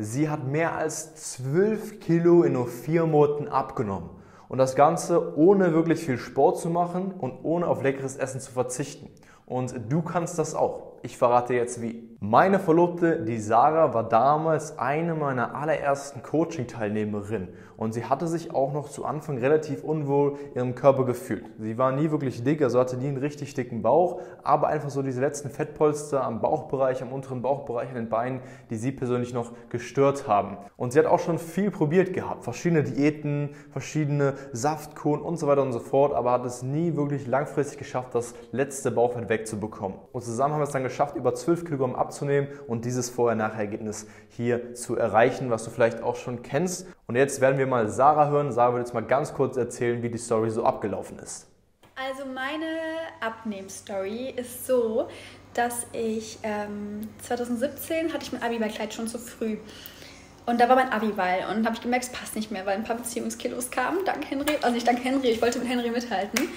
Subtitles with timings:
[0.00, 4.10] Sie hat mehr als 12 Kilo in nur vier Monaten abgenommen.
[4.48, 8.52] Und das Ganze ohne wirklich viel Sport zu machen und ohne auf leckeres Essen zu
[8.52, 9.10] verzichten.
[9.44, 10.92] Und du kannst das auch.
[11.02, 12.07] Ich verrate jetzt wie.
[12.20, 18.72] Meine Verlobte, die Sarah, war damals eine meiner allerersten Coaching-Teilnehmerinnen und sie hatte sich auch
[18.72, 21.44] noch zu Anfang relativ unwohl ihrem Körper gefühlt.
[21.60, 25.00] Sie war nie wirklich dick, also hatte nie einen richtig dicken Bauch, aber einfach so
[25.02, 29.52] diese letzten Fettpolster am Bauchbereich, am unteren Bauchbereich, an den Beinen, die sie persönlich noch
[29.68, 30.56] gestört haben.
[30.76, 35.62] Und sie hat auch schon viel probiert gehabt, verschiedene Diäten, verschiedene Saftkuren und so weiter
[35.62, 39.98] und so fort, aber hat es nie wirklich langfristig geschafft, das letzte Bauchfett wegzubekommen.
[40.10, 44.74] Und zusammen haben wir es dann geschafft, über 12 Kilogramm abzunehmen und dieses Vorher-Nachher-Ergebnis hier
[44.74, 46.86] zu erreichen, was du vielleicht auch schon kennst.
[47.06, 48.50] Und jetzt werden wir mal Sarah hören.
[48.50, 51.46] Sarah wird jetzt mal ganz kurz erzählen, wie die Story so abgelaufen ist.
[51.94, 52.64] Also meine
[53.20, 55.08] Abnehm-Story ist so,
[55.52, 59.58] dass ich ähm, 2017 hatte ich mein Abiballkleid schon zu früh.
[60.46, 62.84] Und da war mein Abiball und habe ich gemerkt, es passt nicht mehr, weil ein
[62.84, 66.48] paar Beziehungskilos kamen, dank Henry, also nicht dank Henry, ich wollte mit Henry mithalten.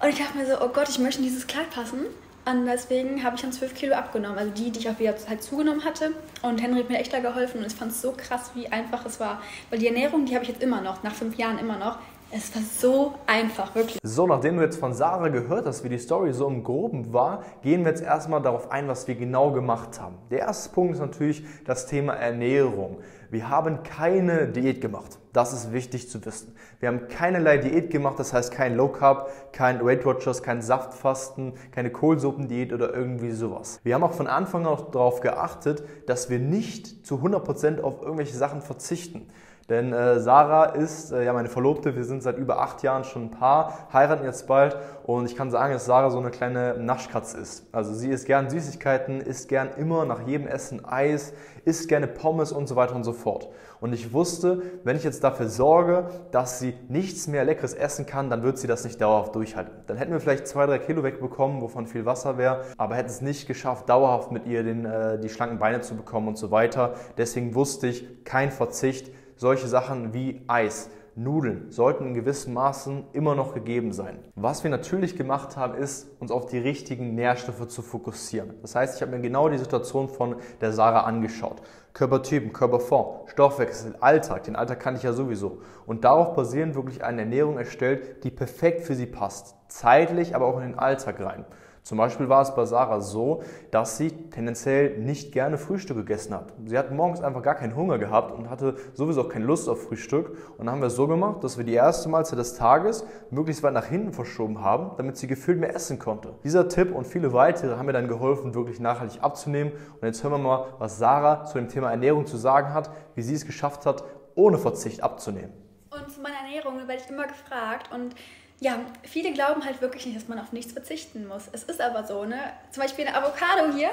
[0.00, 2.06] Und ich dachte mir so, oh Gott, ich möchte in dieses Kleid passen.
[2.50, 4.38] Und deswegen habe ich dann 12 Kilo abgenommen.
[4.38, 6.12] Also die, die ich auch wieder halt zugenommen hatte.
[6.42, 7.60] Und Henry hat mir echt da geholfen.
[7.60, 9.40] Und ich fand es so krass, wie einfach es war.
[9.70, 11.98] Weil die Ernährung, die habe ich jetzt immer noch, nach fünf Jahren immer noch.
[12.32, 13.98] Es war so einfach, wirklich.
[14.04, 17.42] So, nachdem du jetzt von Sarah gehört hast, wie die Story so im Groben war,
[17.62, 20.16] gehen wir jetzt erstmal darauf ein, was wir genau gemacht haben.
[20.30, 22.98] Der erste Punkt ist natürlich das Thema Ernährung.
[23.30, 25.18] Wir haben keine Diät gemacht.
[25.32, 26.54] Das ist wichtig zu wissen.
[26.78, 31.54] Wir haben keinerlei Diät gemacht, das heißt kein Low Carb, kein Weight Watchers, kein Saftfasten,
[31.72, 33.80] keine Kohlsuppendiät oder irgendwie sowas.
[33.82, 38.36] Wir haben auch von Anfang an darauf geachtet, dass wir nicht zu 100% auf irgendwelche
[38.36, 39.28] Sachen verzichten.
[39.70, 43.26] Denn äh, Sarah ist äh, ja meine Verlobte, wir sind seit über acht Jahren schon
[43.26, 47.38] ein Paar, heiraten jetzt bald und ich kann sagen, dass Sarah so eine kleine Naschkatze
[47.38, 47.66] ist.
[47.70, 51.32] Also sie isst gern Süßigkeiten, isst gern immer nach jedem Essen Eis,
[51.64, 53.48] isst gerne Pommes und so weiter und so fort.
[53.80, 58.28] Und ich wusste, wenn ich jetzt dafür sorge, dass sie nichts mehr Leckeres essen kann,
[58.28, 59.72] dann wird sie das nicht dauerhaft durchhalten.
[59.86, 63.20] Dann hätten wir vielleicht zwei, drei Kilo wegbekommen, wovon viel Wasser wäre, aber hätten es
[63.20, 66.94] nicht geschafft, dauerhaft mit ihr den, äh, die schlanken Beine zu bekommen und so weiter.
[67.16, 73.34] Deswegen wusste ich, kein Verzicht solche Sachen wie Eis, Nudeln sollten in gewissen Maßen immer
[73.34, 74.18] noch gegeben sein.
[74.34, 78.54] Was wir natürlich gemacht haben, ist, uns auf die richtigen Nährstoffe zu fokussieren.
[78.60, 81.62] Das heißt, ich habe mir genau die Situation von der Sarah angeschaut.
[81.94, 85.62] Körpertypen, Körperform, Stoffwechsel, Alltag, den Alltag kann ich ja sowieso.
[85.86, 89.56] Und darauf basierend wirklich eine Ernährung erstellt, die perfekt für sie passt.
[89.68, 91.46] Zeitlich, aber auch in den Alltag rein.
[91.82, 96.52] Zum Beispiel war es bei Sarah so, dass sie tendenziell nicht gerne Frühstück gegessen hat.
[96.64, 99.82] Sie hat morgens einfach gar keinen Hunger gehabt und hatte sowieso auch keine Lust auf
[99.84, 100.36] Frühstück.
[100.58, 103.62] Und dann haben wir es so gemacht, dass wir die erste Mahlzeit des Tages möglichst
[103.62, 106.34] weit nach hinten verschoben haben, damit sie gefühlt mehr essen konnte.
[106.44, 109.72] Dieser Tipp und viele weitere haben mir dann geholfen, wirklich nachhaltig abzunehmen.
[109.72, 113.22] Und jetzt hören wir mal, was Sarah zu dem Thema Ernährung zu sagen hat, wie
[113.22, 114.04] sie es geschafft hat,
[114.34, 115.52] ohne Verzicht abzunehmen.
[115.90, 118.14] Und zu meiner Ernährung werde ich immer gefragt und
[118.60, 121.44] ja, viele glauben halt wirklich nicht, dass man auf nichts verzichten muss.
[121.52, 122.38] Es ist aber so, ne?
[122.70, 123.90] Zum Beispiel eine Avocado hier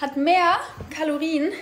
[0.00, 0.56] hat mehr
[0.90, 1.52] Kalorien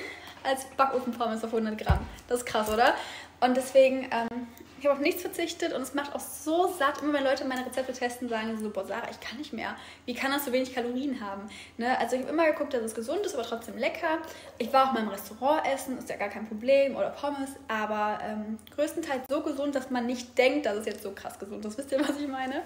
[0.44, 2.00] als Backofenpommes auf 100 Gramm.
[2.28, 2.94] Das ist krass, oder?
[3.40, 4.46] Und deswegen ähm,
[4.78, 7.02] ich habe auf nichts verzichtet und es macht auch so satt.
[7.02, 9.76] Immer wenn Leute meine Rezepte testen, sagen sie so, boah Sarah, ich kann nicht mehr.
[10.06, 11.48] Wie kann das so wenig Kalorien haben?
[11.76, 11.98] Ne?
[11.98, 14.18] Also ich habe immer geguckt, dass es gesund ist, aber trotzdem lecker.
[14.58, 18.20] Ich war auch mal im Restaurant essen, ist ja gar kein Problem, oder Pommes, aber
[18.22, 21.76] ähm, größtenteils so gesund, dass man nicht denkt, dass es jetzt so krass gesund ist.
[21.76, 22.62] Wisst ihr, was ich meine?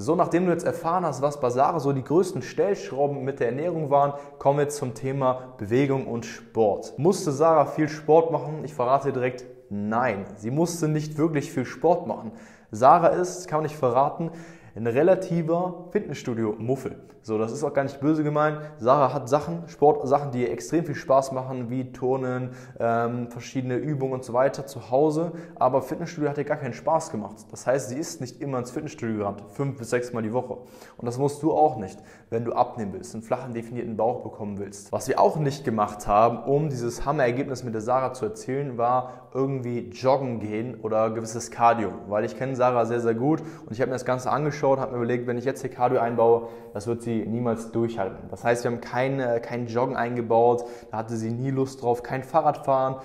[0.00, 3.48] So, nachdem du jetzt erfahren hast, was bei Sarah so die größten Stellschrauben mit der
[3.48, 6.96] Ernährung waren, kommen wir zum Thema Bewegung und Sport.
[6.98, 8.62] Musste Sarah viel Sport machen?
[8.64, 12.30] Ich verrate dir direkt, Nein, sie musste nicht wirklich viel Sport machen.
[12.70, 14.30] Sarah ist, kann nicht verraten,
[14.78, 16.96] ein relativer Fitnessstudio-Muffel.
[17.22, 18.58] So, das ist auch gar nicht böse gemeint.
[18.78, 24.14] Sarah hat Sachen, Sportsachen, die ihr extrem viel Spaß machen, wie Turnen, ähm, verschiedene Übungen
[24.14, 25.32] und so weiter zu Hause.
[25.56, 27.36] Aber Fitnessstudio hat ihr gar keinen Spaß gemacht.
[27.50, 30.58] Das heißt, sie ist nicht immer ins Fitnessstudio gerannt, fünf bis sechs Mal die Woche.
[30.96, 31.98] Und das musst du auch nicht,
[32.30, 34.92] wenn du abnehmen willst, einen flachen, definierten Bauch bekommen willst.
[34.92, 39.28] Was wir auch nicht gemacht haben, um dieses Hammerergebnis mit der Sarah zu erzielen, war
[39.34, 41.90] irgendwie joggen gehen oder gewisses Cardio.
[42.08, 44.92] Weil ich kenne Sarah sehr, sehr gut und ich habe mir das Ganze angeschaut, habe
[44.92, 48.28] mir überlegt, wenn ich jetzt hier Cardio einbaue, das wird sie niemals durchhalten.
[48.30, 52.22] Das heißt, wir haben kein, kein Joggen eingebaut, da hatte sie nie Lust drauf, kein
[52.22, 52.96] Fahrradfahren,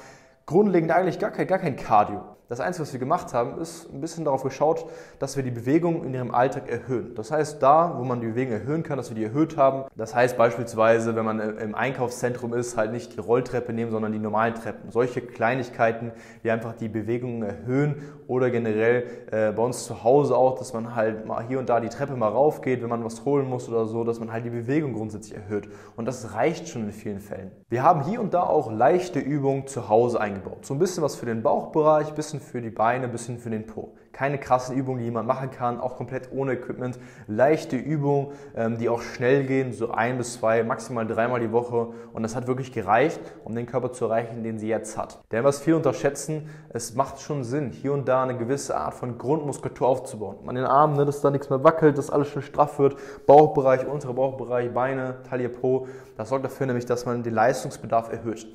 [0.45, 2.32] grundlegend eigentlich gar kein, gar kein Cardio.
[2.49, 4.85] Das Einzige, was wir gemacht haben, ist ein bisschen darauf geschaut,
[5.17, 7.15] dass wir die Bewegung in ihrem Alltag erhöhen.
[7.15, 9.85] Das heißt, da, wo man die Bewegung erhöhen kann, dass wir die erhöht haben.
[9.95, 14.19] Das heißt beispielsweise, wenn man im Einkaufszentrum ist, halt nicht die Rolltreppe nehmen, sondern die
[14.19, 14.91] normalen Treppen.
[14.91, 16.11] Solche Kleinigkeiten,
[16.43, 17.95] die einfach die Bewegung erhöhen
[18.27, 21.79] oder generell äh, bei uns zu Hause auch, dass man halt mal hier und da
[21.79, 24.49] die Treppe mal raufgeht, wenn man was holen muss oder so, dass man halt die
[24.49, 25.69] Bewegung grundsätzlich erhöht.
[25.95, 27.51] Und das reicht schon in vielen Fällen.
[27.69, 30.65] Wir haben hier und da auch leichte Übungen zu Hause eingebaut.
[30.65, 33.65] So ein bisschen was für den Bauchbereich, bisschen für die Beine, ein bisschen für den
[33.65, 33.93] Po.
[34.11, 36.99] Keine krassen Übungen, die man machen kann, auch komplett ohne Equipment.
[37.25, 41.87] Leichte Übungen, ähm, die auch schnell gehen, so ein bis zwei, maximal dreimal die Woche.
[42.13, 45.19] Und das hat wirklich gereicht, um den Körper zu erreichen, den sie jetzt hat.
[45.31, 49.17] Denn was viele unterschätzen, es macht schon Sinn, hier und da eine gewisse Art von
[49.17, 50.37] Grundmuskulatur aufzubauen.
[50.45, 52.95] An den Armen, ne, dass da nichts mehr wackelt, dass alles schön straff wird.
[53.25, 55.87] Bauchbereich, unterer Bauchbereich, Beine, Taille, Po.
[56.17, 58.45] Das sorgt dafür nämlich, dass man den Leistungsbedarf erhöht.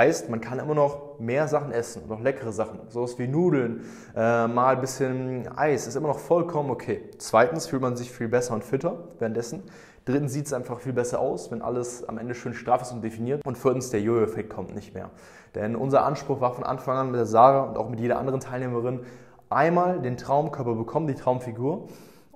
[0.00, 3.84] Heißt, man kann immer noch mehr Sachen essen, noch leckere Sachen, sowas wie Nudeln,
[4.16, 7.02] äh, mal ein bisschen Eis, ist immer noch vollkommen okay.
[7.18, 9.62] Zweitens fühlt man sich viel besser und fitter währenddessen.
[10.06, 13.04] Drittens sieht es einfach viel besser aus, wenn alles am Ende schön straff ist und
[13.04, 13.44] definiert.
[13.44, 15.10] Und viertens, der Jojo-Effekt kommt nicht mehr.
[15.54, 18.40] Denn unser Anspruch war von Anfang an mit der Sarah und auch mit jeder anderen
[18.40, 19.00] Teilnehmerin,
[19.50, 21.88] einmal den Traumkörper bekommen, die Traumfigur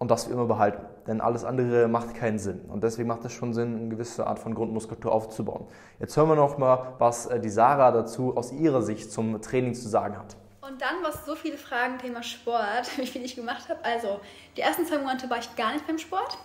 [0.05, 0.85] und das wir immer behalten.
[1.07, 2.61] Denn alles andere macht keinen Sinn.
[2.69, 5.67] Und deswegen macht es schon Sinn, eine gewisse Art von Grundmuskulatur aufzubauen.
[5.99, 9.73] Jetzt hören wir noch mal, was äh, die Sarah dazu aus ihrer Sicht zum Training
[9.73, 10.37] zu sagen hat.
[10.61, 13.83] Und dann, was so viele Fragen Thema Sport, wie viel ich gemacht habe.
[13.83, 14.21] Also,
[14.59, 16.37] die ersten zwei Monate war ich gar nicht beim Sport.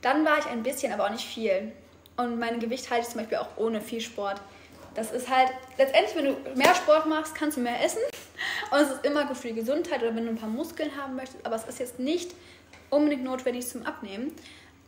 [0.00, 1.70] Dann war ich ein bisschen, aber auch nicht viel.
[2.16, 4.40] Und mein Gewicht halte ich zum Beispiel auch ohne viel Sport.
[4.96, 8.02] Das ist halt, letztendlich, wenn du mehr Sport machst, kannst du mehr essen.
[8.72, 11.14] Und es ist immer gut für die Gesundheit oder wenn du ein paar Muskeln haben
[11.14, 11.46] möchtest.
[11.46, 12.32] Aber es ist jetzt nicht
[12.92, 14.32] unbedingt notwendig zum Abnehmen.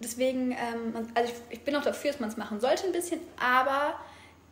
[0.01, 3.21] Deswegen, ähm, also ich, ich, bin auch dafür, dass man es machen sollte ein bisschen,
[3.39, 3.95] aber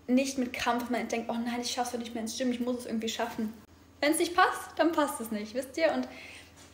[0.06, 2.50] nicht mit Krampf, dass man denkt, oh nein, ich schaffe es nicht mehr ins Gym,
[2.50, 3.52] ich muss es irgendwie schaffen.
[4.00, 5.92] Wenn es nicht passt, dann passt es nicht, wisst ihr?
[5.92, 6.08] Und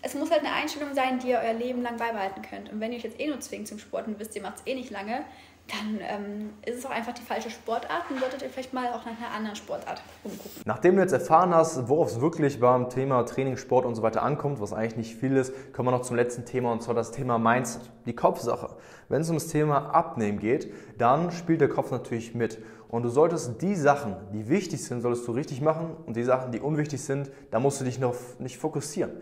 [0.08, 2.72] es muss halt eine Einstellung sein, die ihr euer Leben lang beibehalten könnt.
[2.72, 4.66] Und wenn ihr euch jetzt eh nur zwingt zum Sport und wisst, ihr macht es
[4.66, 5.24] eh nicht lange,
[5.68, 9.04] dann ähm, ist es auch einfach die falsche Sportart und solltet ihr vielleicht mal auch
[9.04, 10.62] nach einer anderen Sportart umgucken.
[10.64, 14.22] Nachdem du jetzt erfahren hast, worauf es wirklich beim Thema Training, Sport und so weiter
[14.22, 17.10] ankommt, was eigentlich nicht viel ist, kommen wir noch zum letzten Thema und zwar das
[17.10, 18.76] Thema Mindset, die Kopfsache.
[19.10, 22.58] Wenn es um das Thema Abnehmen geht, dann spielt der Kopf natürlich mit.
[22.88, 26.50] Und du solltest die Sachen, die wichtig sind, solltest du richtig machen und die Sachen,
[26.50, 29.12] die unwichtig sind, da musst du dich noch nicht fokussieren.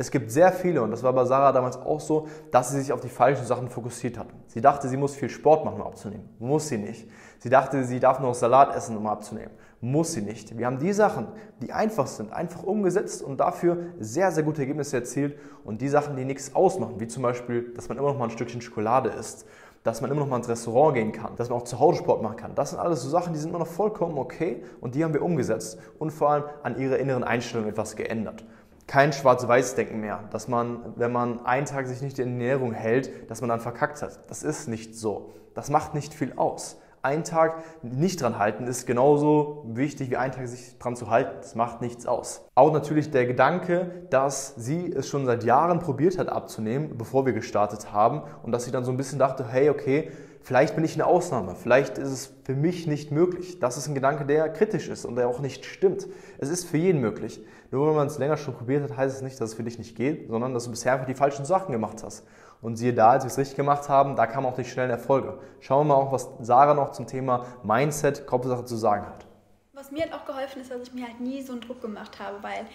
[0.00, 2.92] Es gibt sehr viele, und das war bei Sarah damals auch so, dass sie sich
[2.92, 4.28] auf die falschen Sachen fokussiert hat.
[4.46, 6.28] Sie dachte, sie muss viel Sport machen, um abzunehmen.
[6.38, 7.10] Muss sie nicht.
[7.40, 9.50] Sie dachte, sie darf nur Salat essen, um abzunehmen.
[9.80, 10.56] Muss sie nicht.
[10.56, 11.26] Wir haben die Sachen,
[11.60, 15.36] die einfach sind, einfach umgesetzt und dafür sehr, sehr gute Ergebnisse erzielt.
[15.64, 18.30] Und die Sachen, die nichts ausmachen, wie zum Beispiel, dass man immer noch mal ein
[18.30, 19.46] Stückchen Schokolade isst,
[19.82, 22.22] dass man immer noch mal ins Restaurant gehen kann, dass man auch zu Hause Sport
[22.22, 22.54] machen kann.
[22.54, 25.22] Das sind alles so Sachen, die sind immer noch vollkommen okay und die haben wir
[25.22, 28.44] umgesetzt und vor allem an ihrer inneren Einstellung etwas geändert
[28.88, 33.40] kein Schwarz-Weiß-Denken mehr, dass man, wenn man einen Tag sich nicht in Ernährung hält, dass
[33.40, 34.18] man dann verkackt hat.
[34.28, 35.30] Das ist nicht so.
[35.54, 36.80] Das macht nicht viel aus.
[37.02, 41.36] Ein Tag nicht dran halten ist genauso wichtig wie ein Tag sich dran zu halten.
[41.40, 42.44] Das macht nichts aus.
[42.56, 47.34] Auch natürlich der Gedanke, dass sie es schon seit Jahren probiert hat abzunehmen, bevor wir
[47.34, 50.10] gestartet haben und dass sie dann so ein bisschen dachte, hey, okay,
[50.42, 53.58] vielleicht bin ich eine Ausnahme, vielleicht ist es für mich nicht möglich.
[53.58, 56.06] Das ist ein Gedanke, der kritisch ist und der auch nicht stimmt.
[56.38, 57.40] Es ist für jeden möglich.
[57.70, 59.78] Nur wenn man es länger schon probiert hat, heißt es nicht, dass es für dich
[59.78, 62.26] nicht geht, sondern dass du bisher einfach die falschen Sachen gemacht hast.
[62.60, 65.38] Und siehe da, als wir es richtig gemacht haben, da kamen auch die schnellen Erfolge.
[65.60, 69.26] Schauen wir mal auch, was Sarah noch zum Thema Mindset, Kopfsache zu sagen hat.
[69.74, 72.18] Was mir halt auch geholfen ist, dass ich mir halt nie so einen Druck gemacht
[72.18, 72.66] habe, weil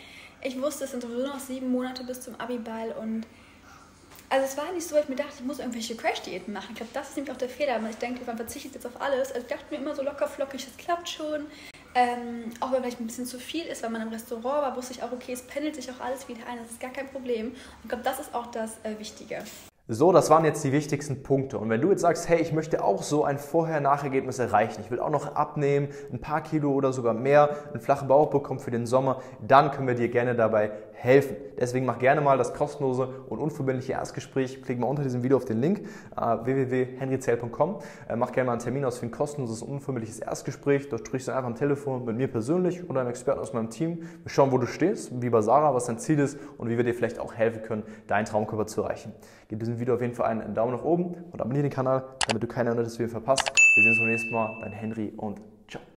[0.41, 3.25] ich wusste, es sind sowieso noch sieben Monate bis zum Abiball und
[4.33, 6.69] also es war nicht so, dass ich mir dachte, ich muss irgendwelche Crash-Diäten machen.
[6.71, 7.79] Ich glaube, das ist nämlich auch der Fehler.
[7.87, 9.31] Ich denke, man verzichtet jetzt auf alles.
[9.31, 11.45] Also ich dachte mir immer so locker flockig, das klappt schon.
[11.93, 14.93] Ähm, auch wenn vielleicht ein bisschen zu viel ist, wenn man im Restaurant war, wusste
[14.93, 17.49] ich auch, okay, es pendelt sich auch alles wieder ein, das ist gar kein Problem.
[17.49, 19.43] Und ich glaube, das ist auch das äh, Wichtige.
[19.89, 21.57] So, das waren jetzt die wichtigsten Punkte.
[21.57, 25.01] Und wenn du jetzt sagst, hey, ich möchte auch so ein Vorher-Nach-Ergebnis erreichen, ich will
[25.01, 28.85] auch noch abnehmen, ein paar Kilo oder sogar mehr, einen flachen Bauch bekommen für den
[28.85, 31.35] Sommer, dann können wir dir gerne dabei helfen.
[31.59, 34.61] Deswegen mach gerne mal das kostenlose und unverbindliche Erstgespräch.
[34.61, 35.81] Klick mal unter diesem Video auf den Link
[36.15, 37.79] äh, www.henryzell.com.
[38.07, 40.87] Äh, mach gerne mal einen Termin aus für ein kostenloses und unverbindliches Erstgespräch.
[40.87, 44.03] Dort sprichst du einfach am Telefon mit mir persönlich oder einem Experten aus meinem Team.
[44.23, 46.85] Wir schauen, wo du stehst, wie bei Sarah, was dein Ziel ist und wie wir
[46.85, 49.11] dir vielleicht auch helfen können, deinen Traumkörper zu erreichen.
[49.49, 52.43] Gib diesem Video auf jeden Fall einen Daumen nach oben und abonniere den Kanal, damit
[52.43, 53.51] du keine neuen Videos verpasst.
[53.75, 54.57] Wir sehen uns beim nächsten Mal.
[54.61, 55.83] Dein Henry und ciao.